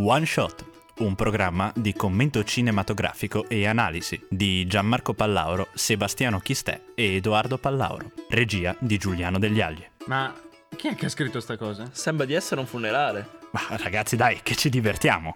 [0.00, 0.64] One Shot,
[0.98, 8.12] un programma di commento cinematografico e analisi di Gianmarco Pallauro, Sebastiano Chistè e Edoardo Pallauro,
[8.28, 9.84] regia di Giuliano Degli Agli.
[10.06, 10.32] Ma
[10.76, 11.88] chi è che ha scritto sta cosa?
[11.90, 13.28] Sembra di essere un funerale.
[13.50, 15.34] Ma ragazzi dai, che ci divertiamo!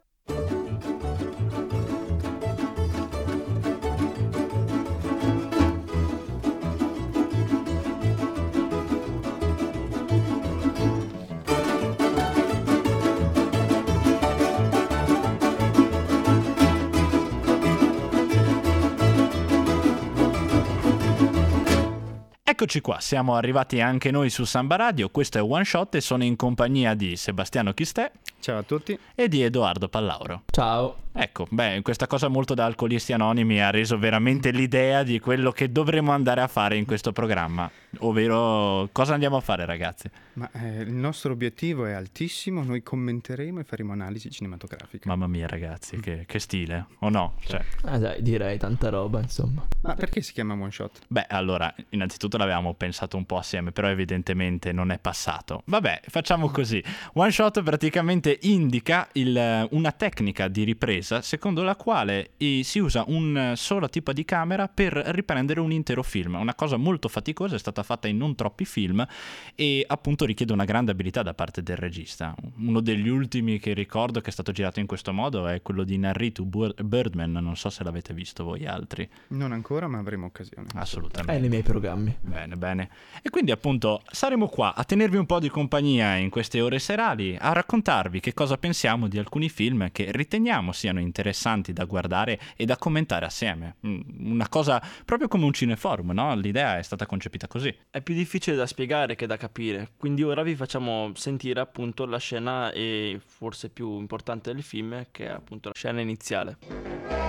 [22.62, 26.22] Eccoci qua, siamo arrivati anche noi su Samba Radio, questo è One Shot e sono
[26.22, 28.08] in compagnia di Sebastiano Chistè
[28.38, 28.96] Ciao a tutti.
[29.16, 30.44] e di Edoardo Pallauro.
[30.48, 31.01] Ciao.
[31.14, 35.70] Ecco, beh, questa cosa molto da alcolisti anonimi ha reso veramente l'idea di quello che
[35.70, 40.08] dovremmo andare a fare in questo programma, ovvero cosa andiamo a fare ragazzi?
[40.34, 45.06] Ma eh, il nostro obiettivo è altissimo, noi commenteremo e faremo analisi cinematografica.
[45.06, 47.34] Mamma mia ragazzi, che, che stile, o no?
[47.46, 49.66] Cioè, Ah dai, direi tanta roba, insomma.
[49.82, 51.00] Ma perché si chiama one shot?
[51.08, 55.62] Beh, allora, innanzitutto l'avevamo pensato un po' assieme, però evidentemente non è passato.
[55.66, 56.82] Vabbè, facciamo così.
[57.14, 62.30] One shot praticamente indica il- una tecnica di ripresa secondo la quale
[62.62, 66.34] si usa un solo tipo di camera per riprendere un intero film.
[66.34, 69.06] Una cosa molto faticosa, è stata fatta in non troppi film
[69.54, 72.34] e appunto richiede una grande abilità da parte del regista.
[72.58, 75.98] Uno degli ultimi che ricordo che è stato girato in questo modo è quello di
[75.98, 79.08] Narritu Birdman, non so se l'avete visto voi altri.
[79.28, 80.68] Non ancora, ma avremo occasione.
[80.74, 81.32] Assolutamente.
[81.32, 82.16] È nei miei programmi.
[82.20, 82.90] Bene, bene.
[83.22, 87.36] E quindi appunto saremo qua a tenervi un po' di compagnia in queste ore serali,
[87.38, 92.64] a raccontarvi che cosa pensiamo di alcuni film che riteniamo siano interessanti da guardare e
[92.64, 93.76] da commentare assieme.
[93.86, 96.34] Mm, Una cosa proprio come un cineforum, no?
[96.34, 97.74] L'idea è stata concepita così.
[97.90, 102.18] È più difficile da spiegare che da capire, quindi ora vi facciamo sentire appunto la
[102.18, 107.21] scena e forse più importante del film, che è appunto la scena iniziale.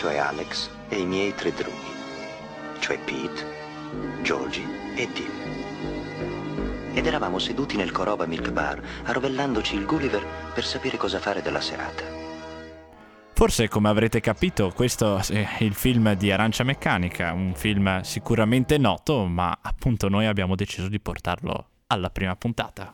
[0.00, 1.92] Cioè Alex e i miei tre drughi,
[2.78, 3.44] cioè Pete,
[4.22, 4.66] Georgie
[4.96, 5.30] e Tim.
[6.94, 10.24] Ed eravamo seduti nel Coroba Milk Bar, arrovellandoci il Gulliver
[10.54, 12.02] per sapere cosa fare della serata.
[13.34, 19.26] Forse, come avrete capito, questo è il film di Arancia Meccanica, un film sicuramente noto,
[19.26, 22.90] ma appunto noi abbiamo deciso di portarlo alla prima puntata.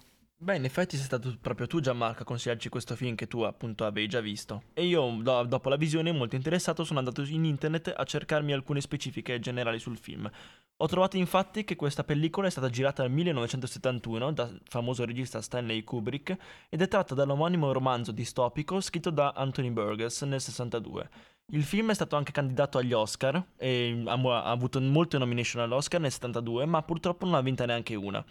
[0.47, 3.84] Beh, in effetti sei stato proprio tu Gianmarco a consigliarci questo film che tu appunto
[3.84, 4.62] avevi già visto.
[4.75, 8.81] E io, do- dopo la visione, molto interessato, sono andato in internet a cercarmi alcune
[8.81, 10.31] specifiche generali sul film.
[10.77, 15.83] Ho trovato infatti che questa pellicola è stata girata nel 1971 dal famoso regista Stanley
[15.83, 16.37] Kubrick
[16.69, 21.09] ed è tratta dall'omonimo romanzo distopico scritto da Anthony Burgess nel 62.
[21.55, 25.99] Il film è stato anche candidato agli Oscar e ha, ha avuto molte nomination all'Oscar
[25.99, 28.25] nel 72, ma purtroppo non ha vinta neanche una.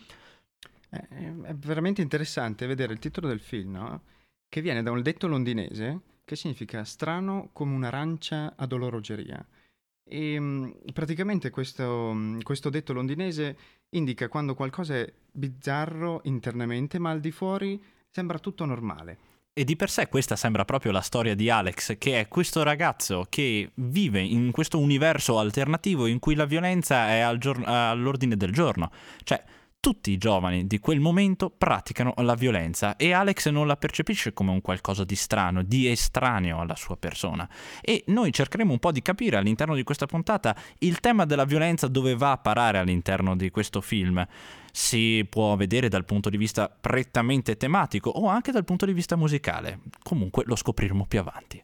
[1.10, 4.02] Eh, È veramente interessante vedere il titolo del film, no?
[4.48, 9.46] Che viene da un detto londinese che significa strano come un'arancia ad orologeria.
[10.08, 13.58] E mm, praticamente questo, mm, questo detto londinese
[13.90, 19.18] indica quando qualcosa è bizzarro internamente, ma al di fuori sembra tutto normale.
[19.58, 23.26] E di per sé questa sembra proprio la storia di Alex, che è questo ragazzo
[23.30, 28.52] che vive in questo universo alternativo in cui la violenza è al giorno- all'ordine del
[28.52, 28.92] giorno.
[29.24, 29.42] Cioè,
[29.86, 34.50] tutti i giovani di quel momento praticano la violenza e Alex non la percepisce come
[34.50, 37.48] un qualcosa di strano, di estraneo alla sua persona.
[37.82, 41.88] E noi cercheremo un po' di capire all'interno di questa puntata il tema della violenza
[41.88, 44.26] dove va a parare all'interno di questo film.
[44.72, 49.16] Si può vedere dal punto di vista prettamente tematico o anche dal punto di vista
[49.16, 49.82] musicale.
[50.02, 51.62] Comunque lo scopriremo più avanti.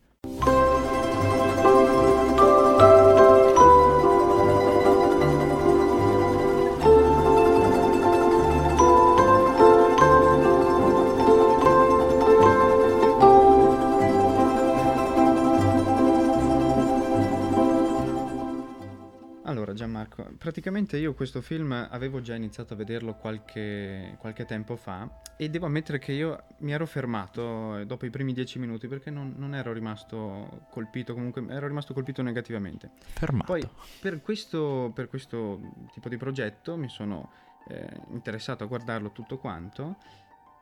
[20.51, 25.65] Praticamente io questo film avevo già iniziato a vederlo qualche, qualche tempo fa e devo
[25.65, 29.55] ammettere che io mi ero fermato eh, dopo i primi dieci minuti perché non, non
[29.55, 32.91] ero rimasto colpito, comunque ero rimasto colpito negativamente.
[32.97, 33.45] Fermato.
[33.45, 33.65] Poi
[34.01, 37.31] per questo, per questo tipo di progetto mi sono
[37.69, 39.95] eh, interessato a guardarlo tutto quanto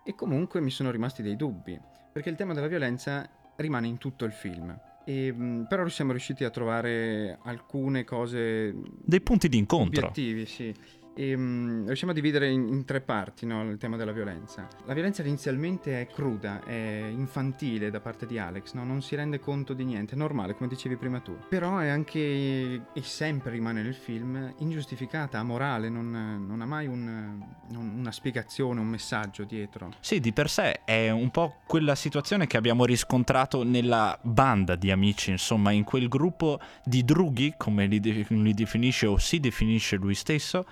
[0.04, 1.82] e comunque mi sono rimasti dei dubbi
[2.12, 4.80] perché il tema della violenza rimane in tutto il film.
[5.10, 10.08] E, mh, però siamo riusciti a trovare alcune cose Dei punti di incontro.
[10.08, 10.72] obiettivi, sì.
[11.16, 14.68] E, um, riusciamo a dividere in, in tre parti no, il tema della violenza.
[14.86, 18.84] La violenza inizialmente è cruda, è infantile da parte di Alex, no?
[18.84, 22.20] non si rende conto di niente, è normale come dicevi prima tu, però è anche,
[22.20, 28.88] e sempre rimane nel film, ingiustificata, amorale, non, non ha mai un, una spiegazione, un
[28.88, 29.92] messaggio dietro.
[30.00, 34.92] Sì, di per sé è un po' quella situazione che abbiamo riscontrato nella banda di
[34.92, 39.96] amici, insomma, in quel gruppo di drughi, come li, de- li definisce o si definisce
[39.98, 40.66] lui stesso,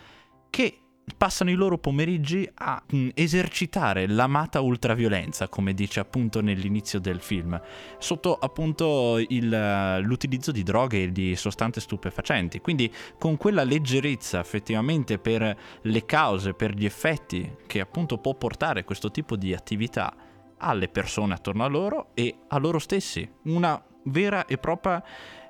[0.49, 0.81] che
[1.15, 7.21] passano i loro pomeriggi a mh, mm, esercitare l'amata ultraviolenza, come dice appunto nell'inizio del
[7.21, 7.59] film,
[7.97, 12.59] sotto appunto il, l'utilizzo di droghe e di sostanze stupefacenti.
[12.59, 18.83] Quindi con quella leggerezza effettivamente per le cause, per gli effetti che appunto può portare
[18.83, 20.13] questo tipo di attività
[20.59, 23.29] alle persone attorno a loro e a loro stessi.
[23.43, 25.03] Una vera e propria...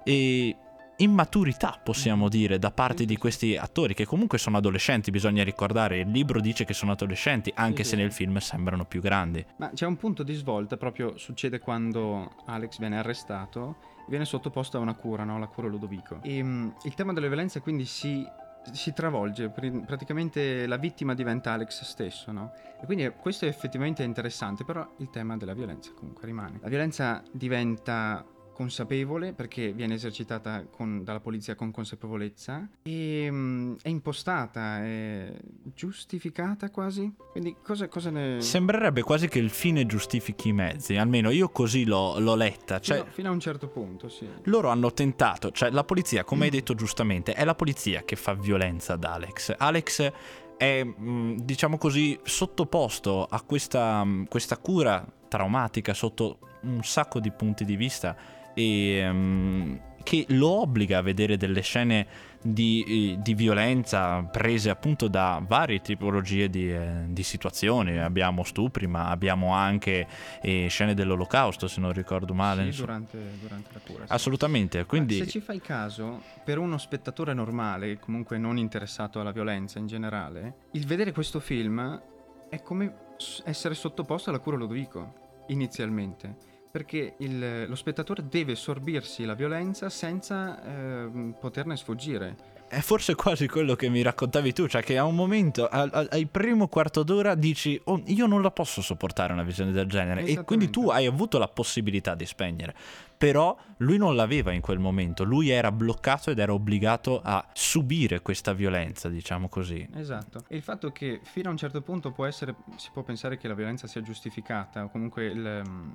[0.04, 0.56] E
[0.98, 6.10] immaturità, possiamo dire, da parte di questi attori, che comunque sono adolescenti, bisogna ricordare, il
[6.10, 8.02] libro dice che sono adolescenti, anche sì, se sì.
[8.02, 9.46] nel film sembrano più grandi.
[9.58, 13.78] Ma c'è un punto di svolta, proprio succede quando Alex viene arrestato,
[14.08, 15.38] viene sottoposto a una cura, no?
[15.38, 16.20] la cura Ludovico.
[16.24, 18.26] E um, il tema delle violenze quindi si
[18.72, 22.52] si travolge, praticamente la vittima diventa Alex stesso, no?
[22.82, 26.60] E quindi questo è effettivamente interessante, però il tema della violenza comunque rimane.
[26.62, 28.26] La violenza diventa
[28.58, 35.32] consapevole perché viene esercitata con, dalla polizia con consapevolezza e um, è impostata, è
[35.76, 37.14] giustificata quasi.
[37.32, 38.42] Quindi cosa, cosa, ne...
[38.42, 42.80] Sembrerebbe quasi che il fine giustifichi i mezzi, almeno io così l'ho, l'ho letta.
[42.80, 44.28] Cioè, fino, fino, a un certo punto, sì.
[44.46, 46.44] Loro hanno tentato, cioè la polizia, come mm.
[46.46, 49.54] hai detto giustamente, è la polizia che fa violenza ad Alex.
[49.56, 50.12] Alex
[50.58, 57.32] è, mm, diciamo così, sottoposto a questa, mm, questa cura traumatica sotto un sacco di
[57.32, 62.08] punti di vista e, um, che lo obbliga a vedere delle scene
[62.42, 68.00] di, di, violenza prese appunto da varie tipologie di, eh, di, situazioni.
[68.00, 70.08] Abbiamo stupri, ma abbiamo anche
[70.42, 72.72] eh, scene dell'olocausto, se non ricordo male.
[72.72, 74.06] Sì, durante, durante, la cura.
[74.06, 74.14] Sì.
[74.14, 74.86] Assolutamente.
[74.86, 75.18] Quindi...
[75.18, 79.88] Ma se ci fai caso, per uno spettatore normale, comunque non interessato alla violenza in
[79.88, 82.02] generale, il vedere questo film
[82.50, 82.96] è come
[83.44, 90.62] essere sottoposto alla cura Lodovico, inizialmente perché il, lo spettatore deve sorbirsi la violenza senza
[90.64, 92.56] eh, poterne sfuggire.
[92.70, 96.10] È forse quasi quello che mi raccontavi tu, cioè che a un momento, al, al,
[96.12, 100.26] al primo quarto d'ora, dici oh, io non la posso sopportare una visione del genere
[100.26, 102.76] e quindi tu hai avuto la possibilità di spegnere
[103.18, 108.22] però lui non l'aveva in quel momento, lui era bloccato ed era obbligato a subire
[108.22, 109.88] questa violenza, diciamo così.
[109.96, 113.38] Esatto, e il fatto che fino a un certo punto può essere, si può pensare
[113.38, 115.92] che la violenza sia giustificata o comunque il, mm,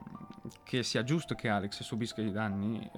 [0.62, 2.90] che sia giusto che Alex subisca i danni,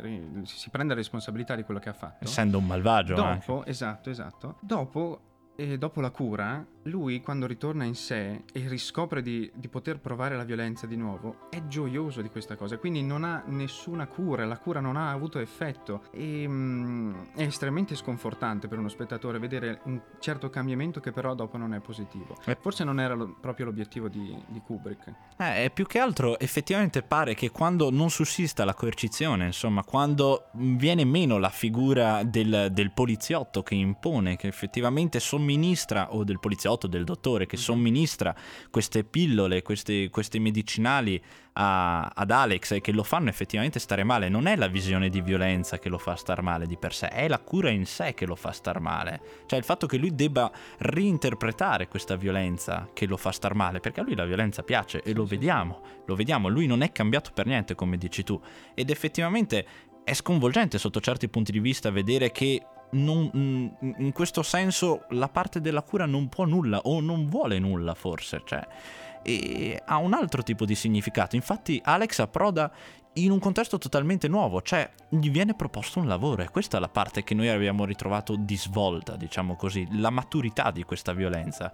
[0.45, 2.25] si prenda responsabilità di quello che ha fatto.
[2.25, 3.15] Essendo un malvagio.
[3.15, 3.71] Dopo, anche.
[3.71, 4.57] esatto, esatto.
[4.61, 9.99] Dopo e dopo la cura, lui quando ritorna in sé e riscopre di, di, poter
[9.99, 14.45] provare la violenza di nuovo, è gioioso di questa cosa, quindi non ha nessuna cura,
[14.45, 19.81] la cura non ha avuto effetto e um, è estremamente sconfortante per uno spettatore vedere
[19.85, 22.37] un certo cambiamento che però dopo non è positivo.
[22.45, 22.57] Eh.
[22.61, 25.13] Forse non era lo, proprio l'obiettivo di, di Kubrick.
[25.39, 31.05] Eh, più che altro effettivamente pare che quando non sussista la coercizione, insomma, quando viene
[31.05, 36.87] meno la figura del, del poliziotto che impone, che effettivamente sono somministra, o del poliziotto,
[36.87, 37.63] del dottore, che mhm.
[37.63, 38.35] somministra
[38.71, 44.31] queste pillole, questi, questi medicinali a, ad Alex e che lo fanno effettivamente stare male,
[44.31, 47.29] non è la visione di violenza che lo fa star male di per sé, è
[47.29, 49.21] la cura in sé che lo fa star male.
[49.47, 54.01] Cioè il fatto che lui debba reinterpretare questa violenza che lo fa star male, perché
[54.01, 57.47] a lui la violenza piace e lo vediamo, lo vediamo, lui non è cambiato per
[57.47, 58.41] niente come dici tu
[58.75, 59.67] ed effettivamente
[60.05, 62.61] è sconvolgente sotto certi punti di vista vedere che
[62.91, 67.59] non, mm, in questo senso la parte della cura non può nulla o non vuole
[67.59, 68.67] nulla forse, cioè,
[69.23, 71.35] e ha un altro tipo di significato.
[71.35, 72.71] Infatti Alex approda
[73.15, 76.89] in un contesto totalmente nuovo, cioè gli viene proposto un lavoro e questa è la
[76.89, 81.73] parte che noi abbiamo ritrovato di svolta, diciamo così, la maturità di questa violenza.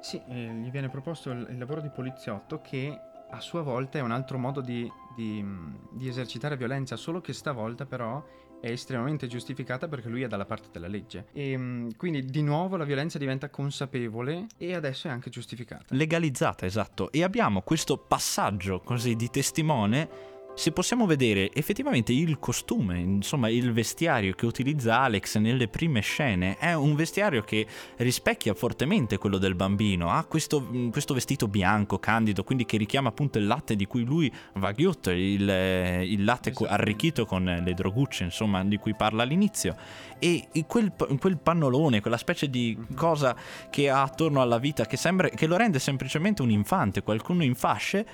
[0.00, 2.98] Sì, eh, gli viene proposto il, lavoro di poliziotto che
[3.30, 5.44] a sua volta è un altro modo di, di,
[5.92, 8.22] di esercitare violenza, solo che stavolta però
[8.60, 11.26] è estremamente giustificata perché lui è dalla parte della legge.
[11.32, 15.94] E ehm, quindi di nuovo la violenza diventa consapevole e adesso è anche giustificata.
[15.94, 17.10] Legalizzata, esatto.
[17.10, 20.08] E abbiamo questo passaggio così di testimone
[20.54, 26.58] se possiamo vedere effettivamente il costume, insomma il vestiario che utilizza Alex nelle prime scene,
[26.58, 27.66] è un vestiario che
[27.96, 33.38] rispecchia fortemente quello del bambino, ha questo, questo vestito bianco, candido, quindi che richiama appunto
[33.38, 38.62] il latte di cui lui va ghiotto, il, il latte arricchito con le drogucce, insomma,
[38.64, 39.76] di cui parla all'inizio.
[40.18, 42.94] E quel, quel pannolone, quella specie di mhm.
[42.94, 43.34] cosa
[43.70, 47.54] che ha attorno alla vita, che, sembra, che lo rende semplicemente un infante, qualcuno in
[47.54, 48.06] fasce,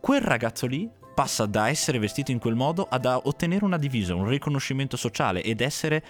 [0.00, 4.28] quel ragazzo lì passa da essere vestito in quel modo ad ottenere una divisa, un
[4.28, 6.02] riconoscimento sociale ed essere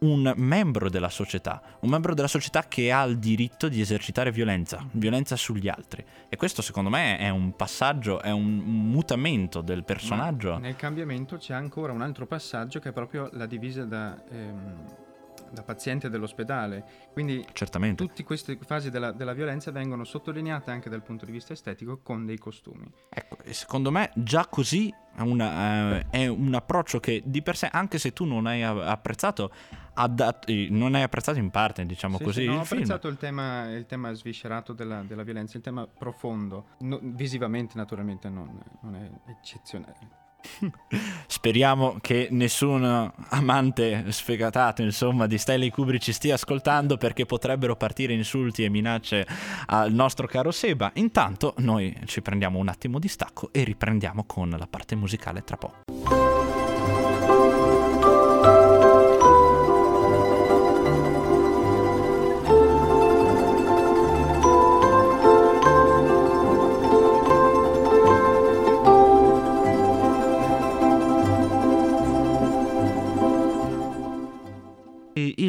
[0.00, 4.84] un membro della società, un membro della società che ha il diritto di esercitare violenza,
[4.92, 6.04] violenza sugli altri.
[6.28, 10.52] E questo secondo me è un passaggio, è un mutamento del personaggio.
[10.52, 14.22] Ma nel cambiamento c'è ancora un altro passaggio che è proprio la divisa da...
[14.30, 15.02] Ehm
[15.54, 16.84] da paziente dell'ospedale.
[17.12, 18.04] Quindi Certamente.
[18.04, 22.26] tutte queste fasi della, della, violenza vengono sottolineate anche dal punto di vista estetico con
[22.26, 22.84] dei costumi.
[23.08, 27.68] Ecco, secondo me già così è, una, uh, è un approccio che di per sé,
[27.70, 29.50] anche se tu non hai apprezzato,
[30.10, 32.40] dato, non hai apprezzato in parte, diciamo sì, così.
[32.42, 36.66] Sì, non ho apprezzato il tema, il tema, sviscerato della, della, violenza, il tema profondo.
[36.80, 40.22] No, visivamente, naturalmente, non, non è eccezionale.
[41.26, 48.12] Speriamo che nessun amante sfegatato, insomma, di Stanley Kubrick ci stia ascoltando perché potrebbero partire
[48.12, 49.26] insulti e minacce
[49.66, 50.90] al nostro caro Seba.
[50.94, 55.56] Intanto noi ci prendiamo un attimo di stacco e riprendiamo con la parte musicale tra
[55.56, 56.23] poco.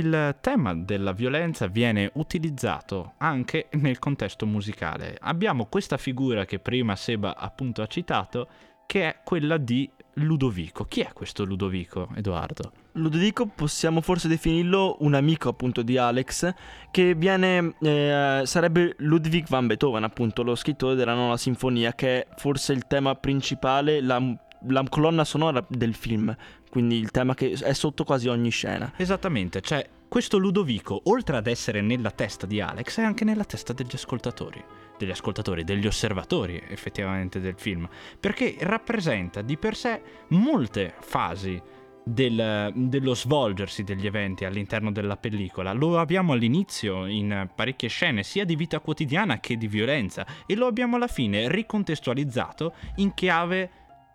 [0.05, 5.17] Il tema della violenza viene utilizzato anche nel contesto musicale.
[5.19, 8.47] Abbiamo questa figura che prima Seba appunto ha citato,
[8.85, 10.85] che è quella di Ludovico.
[10.85, 12.71] Chi è questo Ludovico, Edoardo?
[12.93, 16.53] Ludovico possiamo forse definirlo un amico appunto di Alex
[16.91, 22.27] che viene eh, sarebbe Ludwig van Beethoven appunto lo scrittore della nona sinfonia che è
[22.37, 24.21] forse il tema principale la,
[24.67, 26.33] la colonna sonora del film
[26.75, 31.47] quindi il tema che è sotto quasi ogni scena esattamente cioè questo Ludovico, oltre ad
[31.47, 34.61] essere nella testa di Alex, è anche nella testa degli ascoltatori,
[34.97, 37.87] degli ascoltatori, degli osservatori effettivamente del film,
[38.19, 41.61] perché rappresenta di per sé molte fasi
[42.03, 45.73] del, dello svolgersi degli eventi all'interno della pellicola.
[45.73, 50.67] Lo abbiamo all'inizio in parecchie scene, sia di vita quotidiana che di violenza, e lo
[50.67, 53.69] abbiamo alla fine ricontestualizzato in chiave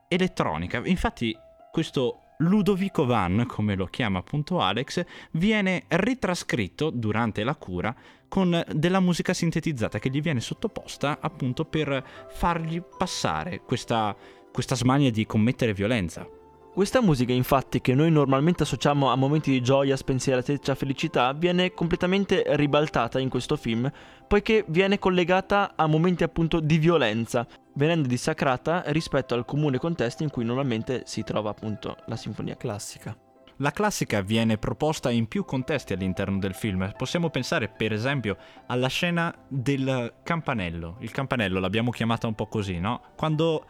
[0.08, 0.80] elettronica.
[0.84, 1.36] Infatti,
[1.70, 7.94] questo Ludovico Van, come lo chiama appunto Alex, viene ritrascritto durante la cura
[8.28, 14.16] con della musica sintetizzata che gli viene sottoposta appunto per fargli passare questa,
[14.52, 16.39] questa smania di commettere violenza.
[16.80, 22.42] Questa musica, infatti, che noi normalmente associamo a momenti di gioia, spensieratezza, felicità, viene completamente
[22.56, 23.92] ribaltata in questo film,
[24.26, 30.30] poiché viene collegata a momenti appunto di violenza, venendo dissacrata rispetto al comune contesto in
[30.30, 33.14] cui normalmente si trova appunto la sinfonia classica.
[33.56, 36.90] La classica viene proposta in più contesti all'interno del film.
[36.96, 40.96] Possiamo pensare per esempio alla scena del campanello.
[41.00, 43.02] Il campanello l'abbiamo chiamata un po' così, no?
[43.16, 43.66] Quando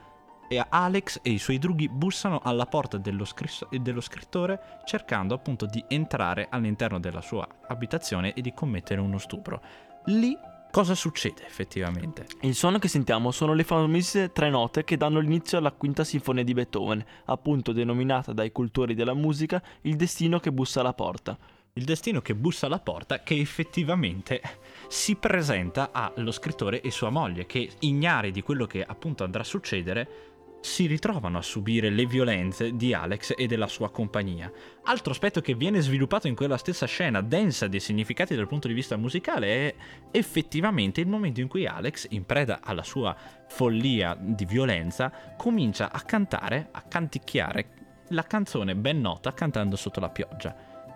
[0.53, 5.65] e Alex e i suoi drughi bussano alla porta dello, scris- dello, scrittore cercando appunto
[5.65, 9.63] di entrare all'interno della sua abitazione e di commettere uno stupro.
[10.07, 10.37] Lì
[10.73, 12.27] cosa succede effettivamente?
[12.41, 16.43] Il suono che sentiamo sono le famose tre note che danno l'inizio alla quinta sinfonia
[16.43, 21.39] di Beethoven, appunto denominata dai cultori della musica il destino che bussa alla porta
[21.75, 24.41] il destino che bussa alla porta che effettivamente
[24.89, 29.45] si presenta allo scrittore e sua moglie che ignari di quello che appunto andrà a
[29.45, 30.30] succedere
[30.61, 34.51] si ritrovano a subire le violenze di Alex e della sua compagnia.
[34.85, 38.75] Altro aspetto che viene sviluppato in quella stessa scena, densa di significati dal punto di
[38.75, 39.75] vista musicale, è
[40.11, 43.17] effettivamente il momento in cui Alex, in preda alla sua
[43.49, 47.69] follia di violenza, comincia a cantare, a canticchiare
[48.09, 50.55] la canzone ben nota Cantando sotto la pioggia.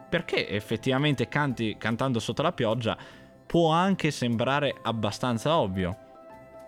[0.08, 2.96] Perché effettivamente canti cantando sotto la pioggia
[3.46, 6.03] può anche sembrare abbastanza ovvio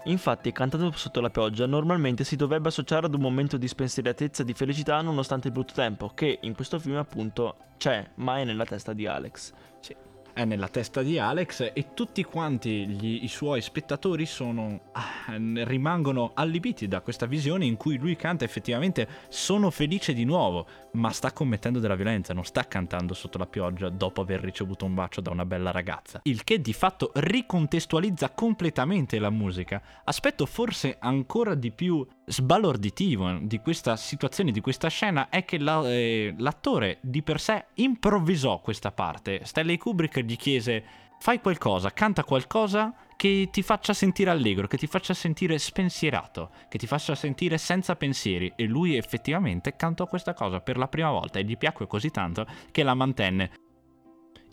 [0.06, 4.44] Infatti, cantando sotto la pioggia normalmente si dovrebbe associare ad un momento di spensieratezza e
[4.44, 8.64] di felicità nonostante il brutto tempo, che in questo film appunto c'è, ma è nella
[8.64, 9.52] testa di Alex.
[9.80, 10.05] Sì.
[10.36, 16.32] È nella testa di Alex e tutti quanti gli, i suoi spettatori sono, ah, rimangono
[16.34, 21.32] allibiti da questa visione in cui lui canta effettivamente sono felice di nuovo, ma sta
[21.32, 25.30] commettendo della violenza, non sta cantando sotto la pioggia dopo aver ricevuto un bacio da
[25.30, 26.20] una bella ragazza.
[26.24, 33.58] Il che di fatto ricontestualizza completamente la musica, aspetto forse ancora di più sbalorditivo di
[33.60, 38.92] questa situazione, di questa scena, è che la, eh, l'attore di per sé improvvisò questa
[38.92, 39.40] parte.
[39.44, 40.84] Stanley Kubrick gli chiese
[41.18, 46.78] fai qualcosa, canta qualcosa che ti faccia sentire allegro, che ti faccia sentire spensierato, che
[46.78, 48.52] ti faccia sentire senza pensieri.
[48.54, 52.46] E lui effettivamente cantò questa cosa per la prima volta e gli piacque così tanto
[52.70, 53.50] che la mantenne.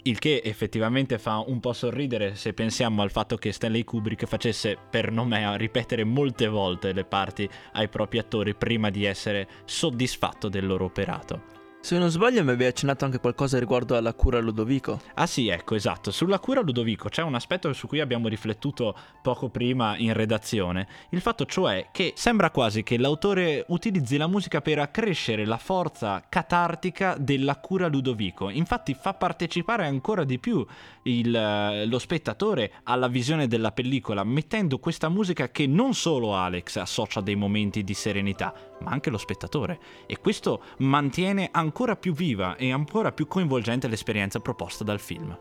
[0.06, 4.78] Il che effettivamente fa un po' sorridere se pensiamo al fatto che Stanley Kubrick facesse
[4.90, 10.50] per nome a ripetere molte volte le parti ai propri attori prima di essere soddisfatto
[10.50, 11.63] del loro operato.
[11.84, 15.02] Se non sbaglio mi avevi accennato anche qualcosa riguardo alla cura Ludovico.
[15.16, 16.12] Ah sì, ecco, esatto.
[16.12, 20.88] Sulla cura Ludovico c'è un aspetto su cui abbiamo riflettuto poco prima in redazione.
[21.10, 26.24] Il fatto cioè che sembra quasi che l'autore utilizzi la musica per accrescere la forza
[26.30, 28.50] catartica della cura Ludovico.
[28.50, 30.66] Infatti fa partecipare ancora di più
[31.02, 37.20] il, lo spettatore alla visione della pellicola, mettendo questa musica che non solo Alex associa
[37.20, 39.80] dei momenti di serenità, ma anche lo spettatore.
[40.06, 45.38] E questo mantiene ancora più viva e ancora più coinvolgente l'esperienza proposta dal film.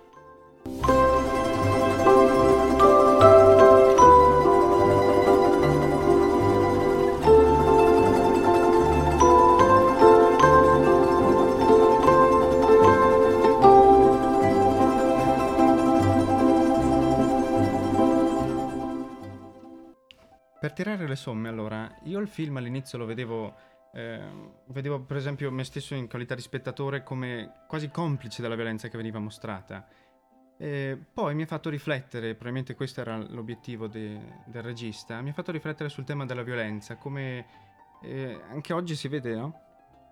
[20.63, 23.53] Per tirare le somme, allora, io il film all'inizio lo vedevo,
[23.95, 24.21] eh,
[24.67, 28.97] vedevo per esempio me stesso in qualità di spettatore come quasi complice della violenza che
[28.97, 29.87] veniva mostrata.
[30.59, 35.33] E poi mi ha fatto riflettere, probabilmente questo era l'obiettivo de, del regista, mi ha
[35.33, 37.47] fatto riflettere sul tema della violenza, come
[38.03, 39.61] eh, anche oggi si vede, no?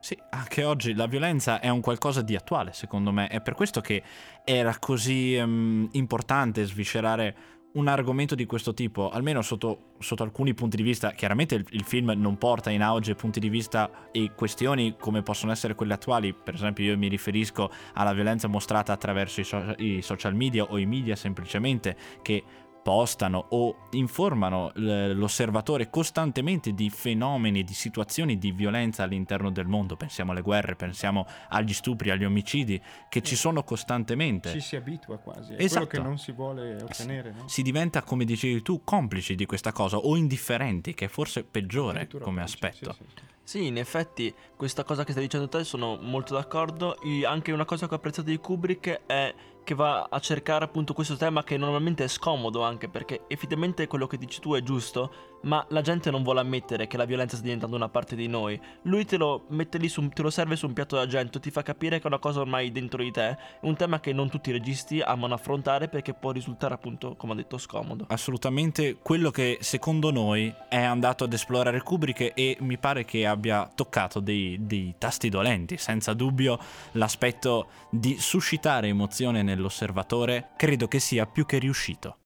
[0.01, 3.29] Sì, anche oggi la violenza è un qualcosa di attuale, secondo me.
[3.29, 4.03] È per questo che
[4.45, 10.77] era così um, importante sviscerare un argomento di questo tipo, almeno sotto, sotto alcuni punti
[10.77, 14.97] di vista, chiaramente il, il, film non porta in auge punti di vista e questioni
[14.99, 19.45] come possono essere quelle attuali, per esempio io mi riferisco alla violenza mostrata attraverso i,
[19.45, 22.43] so- i social media o i media semplicemente, che
[22.83, 29.97] postano o informano l'osservatore costantemente di fenomeni, di situazioni di violenza all'interno del mondo.
[29.97, 34.51] Pensiamo alle guerre, pensiamo agli stupri, agli omicidi che ci sono costantemente.
[34.53, 35.87] Ci si abitua quasi, è esatto.
[35.87, 37.33] quello che non si vuole ottenere.
[37.33, 37.49] No?
[37.49, 42.09] Si diventa, come dicevi tu, complici di questa cosa o indifferenti, che è forse peggiore
[42.21, 42.93] come aspetto.
[42.93, 43.29] Sì, sì, sì.
[43.43, 47.01] Sì, in effetti questa cosa che stai dicendo te sono molto d'accordo.
[47.01, 49.35] E anche una cosa che ho apprezzato di Kubrick è
[49.71, 54.09] che va a cercare appunto questo tema che normalmente è scomodo anche perché effettivamente quello
[54.09, 57.45] che dici tu è giusto, ma la gente non vuole ammettere che la violenza sta
[57.45, 58.61] diventando una parte di noi.
[58.83, 61.63] Lui te lo mette lì, su, te lo serve su un piatto d'argento, ti fa
[61.63, 64.53] capire che è una cosa ormai dentro di te, un tema che non tutti i
[64.53, 68.07] registi amano affrontare perché può risultare appunto, come ho detto, scomodo.
[68.09, 73.71] Assolutamente quello che secondo noi è andato ad esplorare Kubrick e mi pare che abbia
[73.75, 76.59] toccato dei, dei tasti dolenti, senza dubbio
[76.93, 82.17] l'aspetto di suscitare emozione nell'osservatore credo che sia più che riuscito.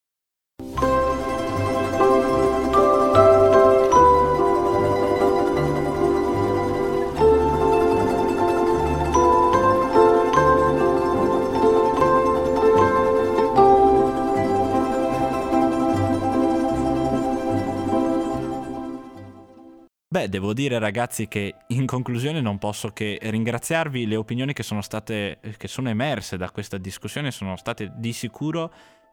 [20.24, 24.80] Beh, devo dire ragazzi che in conclusione non posso che ringraziarvi, le opinioni che sono
[24.80, 28.72] state, che sono emerse da questa discussione sono state di sicuro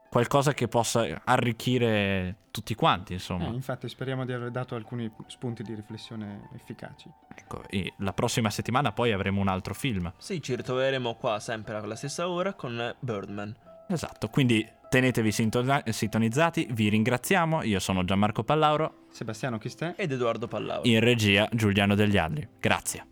[0.09, 3.47] qualcosa che possa arricchire tutti quanti, insomma.
[3.47, 7.09] Eh, infatti speriamo di aver dato alcuni spunti di riflessione efficaci.
[7.35, 10.13] Ecco, e la prossima settimana poi avremo un altro film.
[10.17, 13.53] Sì, ci ritroveremo qua sempre alla stessa ora con Birdman.
[13.87, 17.63] Esatto, quindi Tenetevi sintonizzati, vi ringraziamo.
[17.63, 20.81] Io sono Gianmarco Pallauro, Sebastiano Chistè ed Edoardo Pallauro.
[20.85, 22.45] In regia Giuliano Degli Alli.
[22.59, 23.05] Grazie.